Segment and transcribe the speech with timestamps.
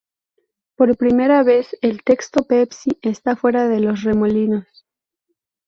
[0.75, 4.65] Por primera vez el texto Pepsi está fuera de los remolinos.